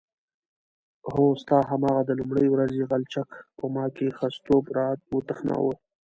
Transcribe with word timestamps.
هو 1.11 1.25
ستا 1.41 1.59
هماغه 1.71 2.01
د 2.05 2.11
لومړۍ 2.19 2.47
ورځې 2.51 2.87
غلچک 2.89 3.27
په 3.57 3.65
ما 3.75 3.85
کې 3.95 4.15
ښځتوب 4.17 4.63
راوتخناوه. 4.77 5.73